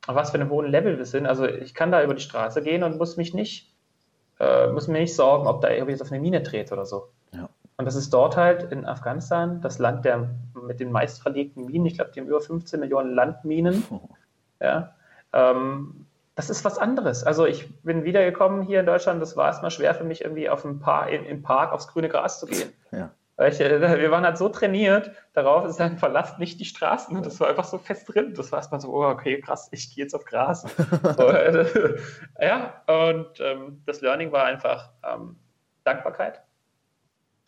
[0.08, 1.26] auf was für einem hohen Level wir sind.
[1.26, 3.74] Also ich kann da über die Straße gehen und muss mich nicht,
[4.40, 7.10] äh, muss mir nicht sorgen, ob da irgendwie jetzt auf eine Mine dreht oder so.
[7.34, 7.50] Ja.
[7.78, 10.30] Und das ist dort halt in Afghanistan, das Land der
[10.62, 11.86] mit den meist verlegten Minen.
[11.86, 13.84] Ich glaube, die haben über 15 Millionen Landminen.
[13.90, 14.02] Oh.
[14.62, 14.96] Ja.
[15.32, 16.06] Ähm,
[16.40, 17.26] das ist was anderes.
[17.26, 20.62] Also ich bin wiedergekommen hier in Deutschland, das war erstmal schwer für mich, irgendwie auf
[20.62, 22.72] dem Park, im Park aufs grüne Gras zu gehen.
[22.92, 23.12] Ja.
[23.48, 27.16] Ich, äh, wir waren halt so trainiert darauf, es sagen, verlasst nicht die Straßen.
[27.16, 28.34] Und das war einfach so fest drin.
[28.36, 30.62] Das war erstmal so, oh, okay, krass, ich gehe jetzt auf Gras.
[31.18, 31.98] so, äh,
[32.42, 35.38] ja, und ähm, das Learning war einfach ähm,
[35.84, 36.42] Dankbarkeit.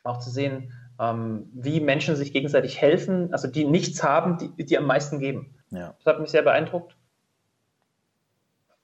[0.04, 4.78] Auch zu sehen, ähm, wie Menschen sich gegenseitig helfen, also die nichts haben, die, die
[4.78, 5.56] am meisten geben.
[5.70, 5.96] Ja.
[6.04, 6.96] Das hat mich sehr beeindruckt.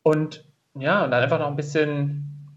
[0.08, 2.56] Und ja, und dann einfach noch ein bisschen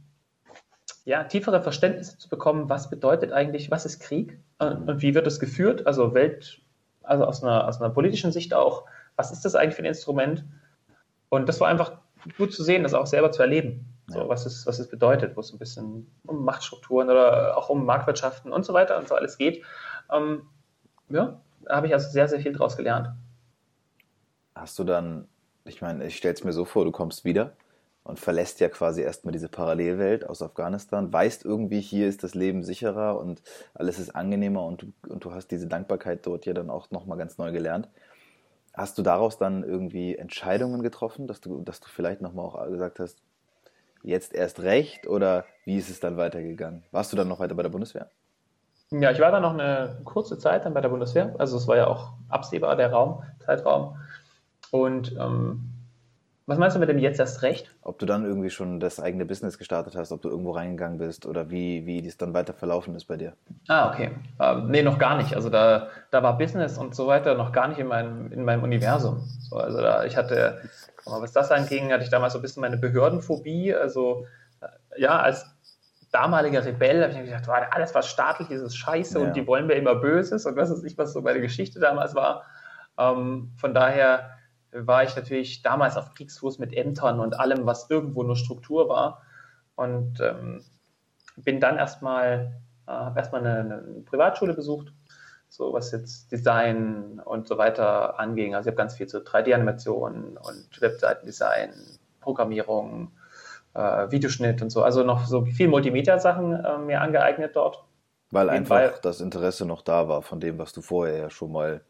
[1.04, 5.40] ja, tiefere Verständnisse zu bekommen, was bedeutet eigentlich, was ist Krieg und, wie wird es
[5.40, 6.60] geführt, also Welt,
[7.02, 8.84] also aus einer, aus einer politischen Sicht auch,
[9.16, 10.44] was ist das eigentlich für ein Instrument?
[11.28, 11.94] Und das war einfach
[12.38, 15.40] gut zu sehen, das auch selber zu erleben, so, was, es, was es bedeutet, wo
[15.40, 19.38] es ein bisschen um Machtstrukturen oder auch um Marktwirtschaften und so weiter und so alles
[19.38, 19.64] geht.
[20.12, 20.42] Ähm,
[21.08, 23.08] ja, da habe ich also sehr, sehr viel draus gelernt.
[24.54, 25.26] Hast du dann,
[25.64, 27.52] ich meine, ich stelle es mir so vor, du kommst wieder
[28.04, 32.62] und verlässt ja quasi erstmal diese Parallelwelt aus Afghanistan, weißt irgendwie, hier ist das Leben
[32.62, 33.42] sicherer und
[33.74, 37.18] alles ist angenehmer und du, und du hast diese Dankbarkeit dort ja dann auch nochmal
[37.18, 37.88] ganz neu gelernt.
[38.72, 43.00] Hast du daraus dann irgendwie Entscheidungen getroffen, dass du, dass du vielleicht nochmal auch gesagt
[43.00, 43.18] hast,
[44.02, 46.84] jetzt erst recht oder wie ist es dann weitergegangen?
[46.90, 48.08] Warst du dann noch weiter bei der Bundeswehr?
[48.92, 51.34] Ja, ich war dann noch eine kurze Zeit dann bei der Bundeswehr.
[51.38, 53.96] Also es war ja auch absehbar der Raum, Zeitraum.
[54.70, 55.70] Und ähm,
[56.50, 57.70] was meinst du mit dem jetzt erst recht?
[57.82, 61.24] Ob du dann irgendwie schon das eigene Business gestartet hast, ob du irgendwo reingegangen bist
[61.24, 63.34] oder wie, wie dies dann weiter verlaufen ist bei dir?
[63.68, 64.10] Ah, okay.
[64.40, 65.36] Ähm, nee, noch gar nicht.
[65.36, 68.64] Also da, da war Business und so weiter noch gar nicht in meinem, in meinem
[68.64, 69.28] Universum.
[69.48, 70.60] So, also da, ich hatte,
[71.04, 73.72] was das anging, hatte ich damals so ein bisschen meine Behördenphobie.
[73.72, 74.26] Also
[74.60, 75.46] äh, ja, als
[76.10, 79.24] damaliger Rebell habe ich mir gedacht, wow, alles was staatlich ist, ist scheiße ja.
[79.24, 82.16] und die wollen mir immer Böses und was ist nicht, was so meine Geschichte damals
[82.16, 82.42] war.
[82.98, 84.30] Ähm, von daher
[84.72, 89.22] war ich natürlich damals auf Kriegsfuß mit Ämtern und allem, was irgendwo nur Struktur war.
[89.74, 90.62] Und ähm,
[91.36, 94.92] bin dann erstmal, äh, habe erstmal eine, eine, Privatschule besucht,
[95.48, 98.54] so was jetzt Design und so weiter anging.
[98.54, 101.72] Also ich habe ganz viel zu 3D-Animationen und Webseitendesign,
[102.20, 103.12] Programmierung,
[103.74, 104.82] äh, Videoschnitt und so.
[104.82, 107.84] Also noch so viel Multimedia-Sachen äh, mir angeeignet dort.
[108.32, 111.80] Weil einfach das Interesse noch da war von dem, was du vorher ja schon mal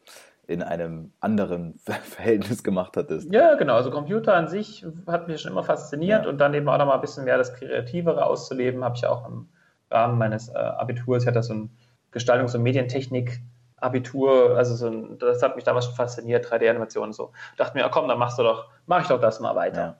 [0.51, 3.33] in einem anderen Verhältnis gemacht hattest.
[3.33, 3.75] Ja, genau.
[3.75, 6.29] Also Computer an sich hat mich schon immer fasziniert ja.
[6.29, 9.27] und dann eben auch noch mal ein bisschen mehr das Kreativere auszuleben, habe ich auch
[9.27, 9.49] im
[9.91, 11.71] Rahmen meines äh, Abiturs, ich hatte so ein
[12.13, 13.41] Gestaltungs- und Medientechnik
[13.77, 17.33] Abitur, also so ein, das hat mich damals schon fasziniert, 3D-Animationen so.
[17.57, 19.81] Dachte mir, komm, dann machst du doch, mach ich doch das mal weiter.
[19.81, 19.97] Ja.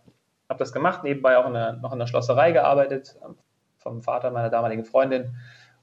[0.49, 3.17] Habe das gemacht, nebenbei auch in der, noch in der Schlosserei gearbeitet,
[3.79, 5.37] vom Vater meiner damaligen Freundin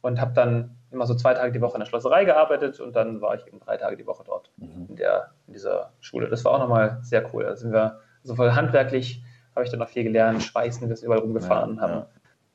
[0.08, 3.22] und habe dann immer so zwei Tage die Woche in der Schlosserei gearbeitet und dann
[3.22, 4.88] war ich eben drei Tage die Woche dort mhm.
[4.90, 6.30] in, der, in dieser Schule.
[6.30, 7.44] Das war auch nochmal sehr cool.
[7.44, 8.00] Da sind wir,
[8.36, 9.22] voll handwerklich
[9.54, 12.06] habe ich dann noch viel gelernt, Schweißen, wir sind überall rumgefahren, ja, haben,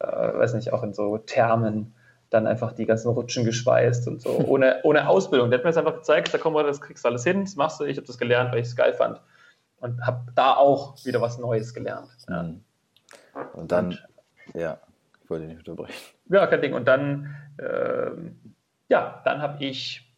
[0.01, 0.31] ja.
[0.31, 1.95] Äh, weiß nicht, auch in so Thermen
[2.31, 5.51] dann einfach die ganzen Rutschen geschweißt und so, ohne, ohne Ausbildung.
[5.51, 7.57] Der hat mir das einfach gezeigt, da komm mal, das kriegst du alles hin, das
[7.57, 9.21] machst du, ich habe das gelernt, weil ich es geil fand
[9.81, 12.09] und habe da auch wieder was Neues gelernt.
[12.29, 12.45] Ja.
[12.45, 12.61] Mhm.
[13.55, 14.09] Und dann, und,
[14.55, 14.79] ja,
[15.23, 15.95] ich wollte nicht unterbrechen.
[16.33, 16.73] Ja, kein Ding.
[16.73, 18.11] Und dann, äh,
[18.89, 20.11] ja, dann habe ich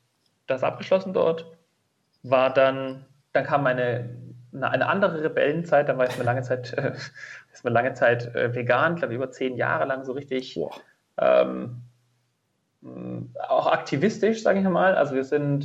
[0.46, 1.46] das abgeschlossen dort.
[2.22, 4.16] War dann, dann kam meine
[4.54, 5.88] eine, eine andere Rebellenzeit.
[5.88, 6.92] Dann war ich eine lange Zeit, äh,
[7.52, 10.58] ist mir lange Zeit äh, vegan, glaube über zehn Jahre lang so richtig.
[11.18, 11.82] Ähm,
[13.48, 14.94] auch aktivistisch, sage ich mal.
[14.94, 15.64] Also wir sind,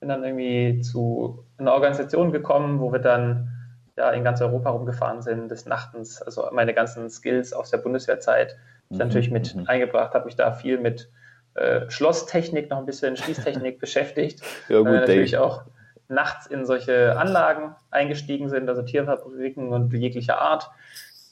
[0.00, 3.57] sind dann irgendwie zu einer Organisation gekommen, wo wir dann
[3.98, 8.56] ja, in ganz Europa rumgefahren sind, des Nachtens, also meine ganzen Skills aus der Bundeswehrzeit
[8.90, 8.98] mhm.
[8.98, 9.66] natürlich mit mhm.
[9.66, 11.10] eingebracht, habe mich da viel mit
[11.54, 14.40] äh, Schlosstechnik, noch ein bisschen Schließtechnik beschäftigt.
[14.68, 15.64] Ja, gut, äh, natürlich auch
[16.06, 20.70] nachts in solche Anlagen eingestiegen sind, also Tierfabriken und jeglicher Art,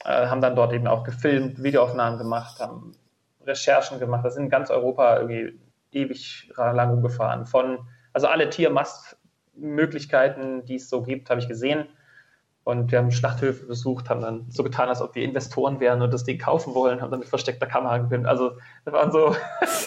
[0.05, 2.97] äh, haben dann dort eben auch gefilmt, Videoaufnahmen gemacht, haben
[3.47, 4.25] Recherchen gemacht.
[4.25, 5.57] Das sind in ganz Europa irgendwie
[5.93, 7.47] ewig lang rumgefahren.
[7.47, 11.87] Von, also alle Tiermastmöglichkeiten, die es so gibt, habe ich gesehen.
[12.67, 16.13] Und wir haben Schlachthöfe besucht, haben dann so getan, als ob wir Investoren wären und
[16.13, 18.27] das Ding kaufen wollen, haben dann mit versteckter Kamera gefilmt.
[18.27, 19.37] Also das waren so,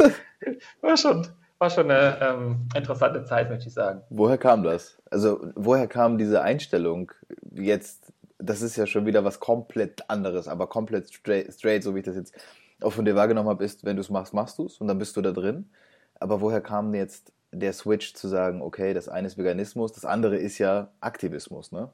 [0.81, 4.01] war schon, war schon eine ähm, interessante Zeit, möchte ich sagen.
[4.09, 4.97] Woher kam das?
[5.11, 7.11] Also woher kam diese Einstellung
[7.53, 8.13] jetzt?
[8.37, 12.05] Das ist ja schon wieder was komplett anderes, aber komplett straight, straight so wie ich
[12.05, 12.33] das jetzt
[12.81, 14.99] auch von dir wahrgenommen habe, ist, wenn du es machst, machst du es und dann
[14.99, 15.69] bist du da drin.
[16.17, 20.37] Aber woher kam jetzt der Switch zu sagen, okay, das eine ist Veganismus, das andere
[20.37, 21.89] ist ja Aktivismus, ne?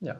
[0.00, 0.16] Ja.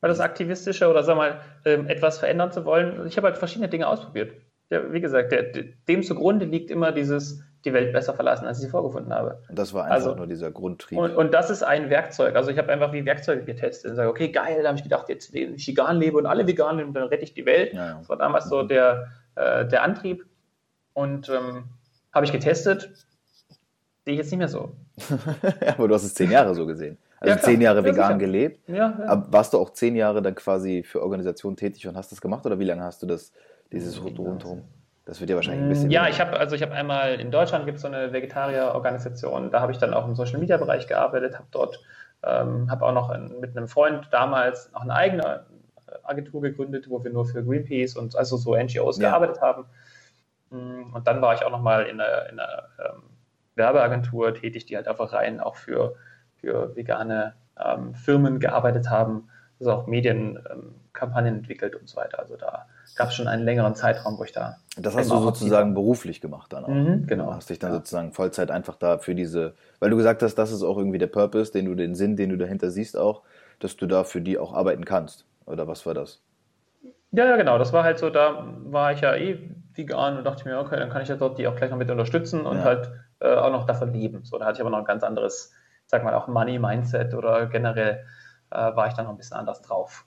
[0.00, 3.68] Weil das Aktivistische oder sag mal, ähm, etwas verändern zu wollen, ich habe halt verschiedene
[3.68, 4.32] Dinge ausprobiert.
[4.70, 5.44] Ja, wie gesagt, der,
[5.88, 9.42] dem zugrunde liegt immer dieses, die Welt besser verlassen, als ich sie vorgefunden habe.
[9.48, 10.98] Und das war einfach also, nur dieser Grundtrieb.
[10.98, 12.34] Und, und, das ist ein Werkzeug.
[12.34, 15.08] Also ich habe einfach wie Werkzeuge getestet und sage, okay, geil, da habe ich gedacht,
[15.08, 17.74] jetzt wenn ich vegan lebe und alle vegan leben, dann rette ich die Welt.
[17.74, 17.98] Ja, ja.
[17.98, 20.26] Das war damals so der, äh, der Antrieb.
[20.94, 21.64] Und ähm,
[22.12, 22.90] habe ich getestet,
[24.04, 24.72] sehe ich jetzt nicht mehr so.
[25.66, 26.98] aber du hast es zehn Jahre so gesehen.
[27.18, 28.68] Also ja, zehn Jahre vegan ja, gelebt.
[28.68, 32.44] Ja, warst du auch zehn Jahre dann quasi für Organisationen tätig und hast das gemacht
[32.44, 33.32] oder wie lange hast du das,
[33.72, 34.62] dieses rundherum?
[35.06, 35.90] Das wird ja wahrscheinlich ein bisschen.
[35.90, 39.60] Ja, ich habe also ich habe einmal in Deutschland gibt es so eine Vegetarier-Organisation, da
[39.60, 41.80] habe ich dann auch im Social Media Bereich gearbeitet, habe dort
[42.24, 45.46] ähm, habe auch noch ein, mit einem Freund damals noch eine eigene
[46.02, 49.10] Agentur gegründet, wo wir nur für Greenpeace und also so NGOs ja.
[49.10, 49.64] gearbeitet haben.
[50.50, 53.02] Mm, und dann war ich auch noch mal in einer, in einer ähm,
[53.54, 55.94] Werbeagentur tätig, die halt einfach rein auch für,
[56.40, 62.18] für vegane ähm, Firmen gearbeitet haben, also auch Medienkampagnen ähm, entwickelt und so weiter.
[62.18, 64.56] Also da gab es schon einen längeren Zeitraum, wo ich da.
[64.76, 66.68] Das hast du sozusagen beruflich gemacht dann auch.
[66.68, 67.32] Mhm, genau.
[67.32, 67.76] Hast dich dann ja.
[67.76, 71.06] sozusagen Vollzeit einfach da für diese, weil du gesagt hast, das ist auch irgendwie der
[71.06, 73.22] Purpose, den du, den Sinn, den du dahinter siehst auch,
[73.60, 75.24] dass du da für die auch arbeiten kannst.
[75.46, 76.20] Oder was war das?
[77.12, 77.58] Ja, ja, genau.
[77.58, 79.38] Das war halt so, da war ich ja eh
[79.74, 81.90] vegan und dachte mir, okay, dann kann ich ja dort die auch gleich noch mit
[81.90, 82.64] unterstützen und ja.
[82.64, 84.24] halt äh, auch noch davon leben.
[84.24, 85.52] So, da hatte ich aber noch ein ganz anderes,
[85.86, 88.04] sag mal, auch Money-Mindset oder generell
[88.50, 90.04] äh, war ich dann noch ein bisschen anders drauf.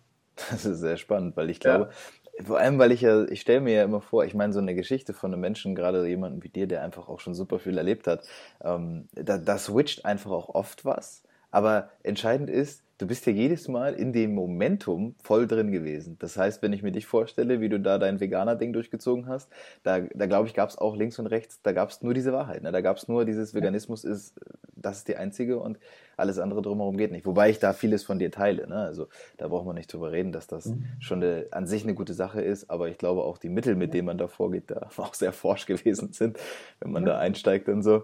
[0.49, 1.89] Das ist sehr spannend, weil ich glaube,
[2.37, 2.45] ja.
[2.45, 4.73] vor allem, weil ich ja, ich stelle mir ja immer vor, ich meine, so eine
[4.73, 8.07] Geschichte von einem Menschen, gerade jemanden wie dir, der einfach auch schon super viel erlebt
[8.07, 8.23] hat,
[8.63, 11.23] ähm, da, da switcht einfach auch oft was.
[11.51, 16.17] Aber entscheidend ist, du bist ja jedes Mal in dem Momentum voll drin gewesen.
[16.19, 19.49] Das heißt, wenn ich mir dich vorstelle, wie du da dein Veganer-Ding durchgezogen hast,
[19.83, 22.33] da, da glaube ich, gab es auch links und rechts, da gab es nur diese
[22.33, 22.61] Wahrheit.
[22.61, 22.71] Ne?
[22.71, 24.39] Da gab es nur dieses Veganismus ist,
[24.81, 25.79] das ist die einzige und
[26.17, 27.25] alles andere drumherum geht nicht.
[27.25, 28.67] Wobei ich da vieles von dir teile.
[28.67, 28.75] Ne?
[28.75, 30.85] Also da braucht man nicht drüber reden, dass das mhm.
[30.99, 33.93] schon eine, an sich eine gute Sache ist, aber ich glaube auch die Mittel, mit
[33.93, 36.37] denen man da vorgeht, da auch sehr forsch gewesen sind,
[36.79, 37.13] wenn man ja.
[37.13, 38.03] da einsteigt und so.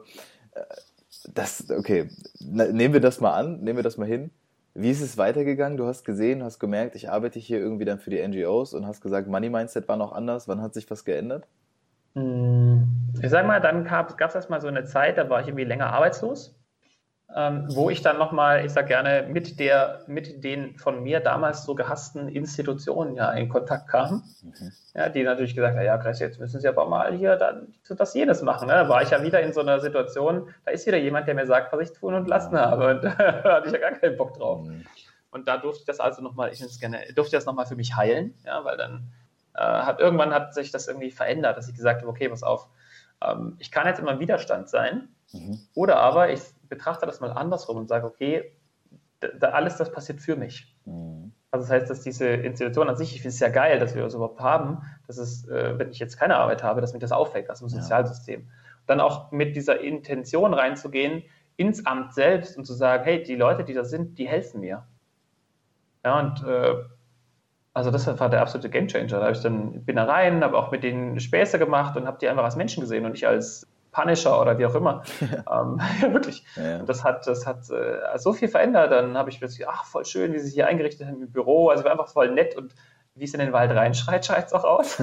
[0.52, 0.62] Äh,
[1.34, 2.10] das, okay,
[2.40, 4.30] nehmen wir das mal an, nehmen wir das mal hin
[4.76, 5.78] wie ist es weitergegangen?
[5.78, 9.02] Du hast gesehen, hast gemerkt, ich arbeite hier irgendwie dann für die NGOs und hast
[9.02, 10.50] gesagt, Money Mindset war noch anders.
[10.50, 11.48] Wann hat sich was geändert?
[12.14, 12.86] Hm,
[13.22, 15.88] ich sag mal, dann gab es erstmal so eine Zeit, da war ich irgendwie länger
[15.88, 16.55] arbeitslos
[17.34, 21.64] ähm, wo ich dann nochmal, ich sage gerne, mit, der, mit den von mir damals
[21.64, 24.24] so gehassten Institutionen ja in Kontakt kam.
[24.44, 24.72] Mhm.
[24.94, 28.14] Ja, die natürlich gesagt haben, ja, Chris, jetzt müssen Sie aber mal hier dann das
[28.14, 28.68] jenes machen.
[28.68, 28.74] Ne?
[28.74, 31.48] Da war ich ja wieder in so einer Situation, da ist wieder jemand, der mir
[31.48, 32.96] sagt, was ich tun und lassen habe.
[32.96, 34.62] Und da hatte ich ja gar keinen Bock drauf.
[34.62, 34.86] Mhm.
[35.32, 38.36] Und da durfte ich das also nochmal, ich gerne, durfte das nochmal für mich heilen,
[38.46, 39.12] ja, weil dann
[39.56, 42.70] äh, hat irgendwann hat sich das irgendwie verändert, dass ich gesagt habe, okay, pass auf,
[43.22, 45.60] ähm, ich kann jetzt immer im Widerstand sein, mhm.
[45.74, 48.52] oder aber ich betrachte das mal andersrum und sage, okay,
[49.20, 50.76] da, alles das passiert für mich.
[50.86, 51.32] Mhm.
[51.52, 54.04] Also das heißt, dass diese Institution an sich, ich finde es ja geil, dass wir
[54.04, 57.12] das überhaupt haben, dass es, äh, wenn ich jetzt keine Arbeit habe, dass mich das
[57.12, 58.42] auffällt, das ist ein Sozialsystem.
[58.42, 58.48] Ja.
[58.88, 61.24] Dann auch mit dieser Intention reinzugehen,
[61.58, 64.86] ins Amt selbst und zu sagen, hey, die Leute, die da sind, die helfen mir.
[66.04, 66.76] Ja, und äh,
[67.76, 69.20] also das war der absolute Gamechanger.
[69.20, 72.18] Da habe ich dann bin da rein, habe auch mit denen Späße gemacht und habe
[72.20, 75.04] die einfach als Menschen gesehen und nicht als Punisher oder wie auch immer.
[75.22, 76.46] ähm, ja, wirklich.
[76.56, 76.80] Ja.
[76.80, 78.94] Und das hat, das hat äh, so viel verändert.
[78.94, 81.68] Dann habe ich plötzlich, ach, voll schön, wie sie sich hier eingerichtet haben im Büro.
[81.68, 82.74] Also war einfach voll nett und
[83.14, 84.98] wie es in den Wald reinschreit, schreit es auch aus.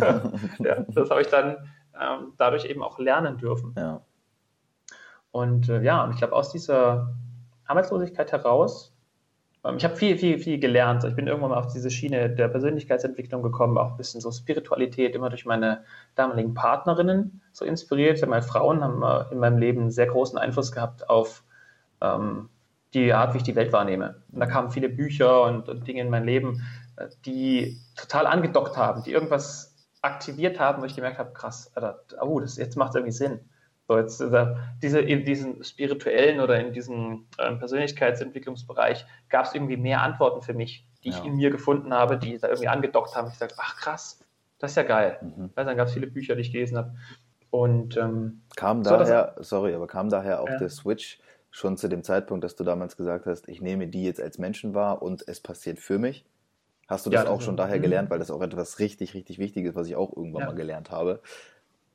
[0.59, 1.69] ja, das habe ich dann
[2.01, 3.75] ähm, dadurch eben auch lernen dürfen.
[3.77, 4.01] Ja.
[5.31, 7.13] Und äh, ja, und ich glaube, aus dieser
[7.67, 8.92] Arbeitslosigkeit heraus
[9.77, 11.05] ich habe viel, viel, viel gelernt.
[11.05, 15.15] Ich bin irgendwann mal auf diese Schiene der Persönlichkeitsentwicklung gekommen, auch ein bisschen so Spiritualität,
[15.15, 15.85] immer durch meine
[16.17, 18.27] damaligen Partnerinnen so inspiriert.
[18.27, 21.45] Meine Frauen haben in meinem Leben einen sehr großen Einfluss gehabt auf
[22.01, 22.49] ähm,
[22.93, 24.23] die Art, wie ich die Welt wahrnehme.
[24.33, 26.63] Und da kamen viele Bücher und, und Dinge in mein Leben,
[26.97, 31.73] äh, die total angedockt haben, die irgendwas aktiviert haben, wo ich gemerkt habe, krass,
[32.21, 33.41] oh, das, jetzt macht es irgendwie Sinn.
[33.93, 34.47] So jetzt, äh,
[34.83, 40.55] diese, in diesem spirituellen oder in diesem äh, Persönlichkeitsentwicklungsbereich gab es irgendwie mehr Antworten für
[40.55, 41.19] mich, die ja.
[41.19, 43.29] ich in mir gefunden habe, die da irgendwie angedockt haben.
[43.29, 44.21] Ich sage, ach krass,
[44.59, 45.19] das ist ja geil.
[45.21, 45.51] Mhm.
[45.55, 46.95] Also dann gab es viele Bücher, die ich gelesen habe.
[47.51, 50.57] Und ähm, kam so, daher, sorry, aber kam daher auch ja.
[50.57, 54.23] der Switch schon zu dem Zeitpunkt, dass du damals gesagt hast, ich nehme die jetzt
[54.23, 56.25] als Menschen wahr und es passiert für mich?
[56.89, 57.83] Hast du das ja, auch schon daher mhm.
[57.83, 61.21] gelernt, weil das auch etwas richtig, richtig Wichtiges, was ich auch irgendwann mal gelernt habe,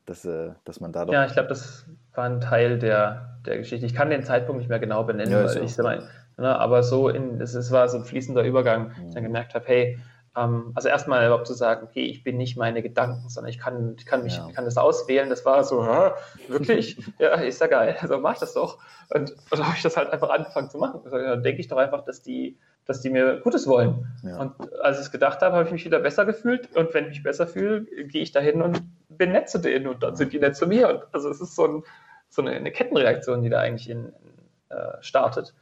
[0.07, 1.13] dass, äh, dass man da doch.
[1.13, 3.85] Ja, ich glaube, das war ein Teil der, der Geschichte.
[3.85, 5.83] Ich kann den Zeitpunkt nicht mehr genau benennen, ja, weil ich so.
[5.83, 9.07] mal, ne, aber so in, es, es war so ein fließender Übergang, mhm.
[9.07, 9.99] ich dann gemerkt habe, hey,
[10.35, 13.95] ähm, also erstmal überhaupt zu sagen, okay, ich bin nicht meine Gedanken, sondern ich kann,
[13.97, 14.49] ich kann mich, ja.
[14.53, 15.29] kann das auswählen.
[15.29, 16.11] Das war so, hä,
[16.47, 16.97] wirklich?
[17.19, 17.97] ja, ist ja geil.
[17.99, 18.79] Also mach ich das doch.
[19.09, 21.01] Und, und habe ich das halt einfach angefangen zu machen.
[21.03, 24.07] Also, dann denke ich doch einfach, dass die, dass die mir Gutes wollen.
[24.23, 24.39] Ja.
[24.39, 26.75] Und als ich es gedacht habe, habe ich mich wieder besser gefühlt.
[26.75, 30.01] Und wenn ich mich besser fühle, gehe ich dahin und bin nett zu denen und
[30.03, 30.89] dann sind die nett zu mir.
[30.89, 31.83] Und also es ist so, ein,
[32.29, 35.53] so eine, eine, Kettenreaktion, die da eigentlich in, in, äh, startet.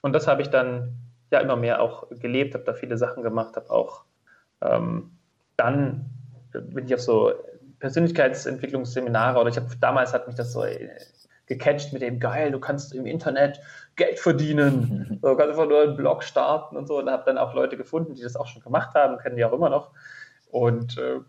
[0.00, 0.94] Und das habe ich dann
[1.30, 4.04] ja immer mehr auch gelebt, habe da viele Sachen gemacht, habe auch
[4.60, 5.12] ähm,
[5.56, 6.06] dann
[6.52, 7.32] bin ich auf so
[7.80, 10.88] Persönlichkeitsentwicklungsseminare oder ich habe damals hat mich das so äh,
[11.46, 13.60] gecatcht mit dem geil, du kannst im Internet
[13.96, 17.54] Geld verdienen, du kannst einfach nur einen Blog starten und so und habe dann auch
[17.54, 19.90] Leute gefunden, die das auch schon gemacht haben, kennen die auch immer noch
[20.50, 21.20] und äh,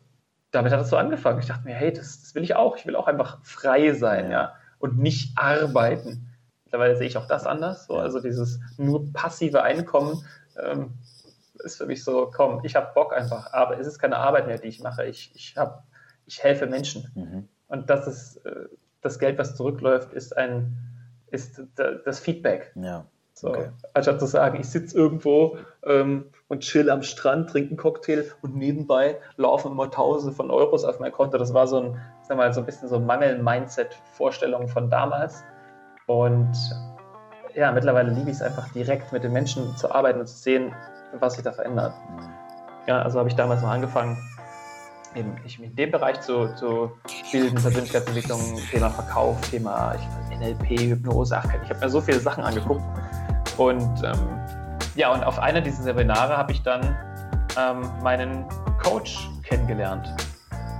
[0.55, 1.39] damit hat es so angefangen.
[1.39, 2.77] Ich dachte mir, hey, das, das, will ich auch.
[2.77, 6.29] Ich will auch einfach frei sein, ja, und nicht arbeiten.
[6.63, 7.87] Mittlerweile sehe ich auch das anders.
[7.87, 7.97] So.
[7.97, 10.23] Also dieses nur passive Einkommen
[10.57, 10.93] ähm,
[11.63, 14.57] ist für mich so, komm, ich habe Bock einfach, aber es ist keine Arbeit mehr,
[14.57, 15.05] die ich mache.
[15.05, 15.83] Ich, ich, hab,
[16.25, 17.11] ich helfe Menschen.
[17.15, 17.49] Mhm.
[17.67, 18.67] Und das ist äh,
[19.05, 20.77] das Geld, was zurückläuft, ist ein
[21.31, 22.71] ist das Feedback.
[22.75, 23.05] Ja.
[23.33, 23.69] So, okay.
[23.93, 28.55] Anstatt zu sagen, ich sitze irgendwo ähm, und chill am Strand, trinke einen Cocktail und
[28.55, 31.37] nebenbei laufen immer Tausende von Euros auf mein Konto.
[31.37, 35.43] Das war so ein, sag mal, so ein bisschen so Mangel-Mindset-Vorstellung von damals.
[36.07, 36.55] Und
[37.55, 40.73] ja, mittlerweile liebe ich es einfach direkt mit den Menschen zu arbeiten und zu sehen,
[41.19, 41.93] was sich da verändert.
[42.09, 42.29] Mhm.
[42.87, 44.17] Ja, also habe ich damals noch angefangen,
[45.15, 46.91] eben ich in dem Bereich zu, zu
[47.31, 49.95] bilden, Persönlichkeitsentwicklung, Thema Verkauf, Thema
[50.37, 52.83] NLP, Hypnose, ach, ich habe mir so viele Sachen angeguckt.
[53.57, 54.39] Und ähm,
[54.95, 56.95] ja, und auf einer dieser Seminare habe ich dann
[57.57, 58.45] ähm, meinen
[58.81, 60.13] Coach kennengelernt.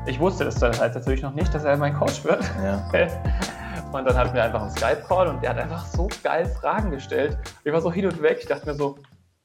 [0.07, 2.43] Ich wusste das dann halt natürlich noch nicht, dass er mein Coach wird.
[2.63, 2.85] Ja.
[3.91, 7.37] Und dann hatten wir einfach einen Skype-Call und der hat einfach so geil Fragen gestellt.
[7.63, 8.39] Ich war so hin und weg.
[8.41, 8.97] Ich dachte mir so,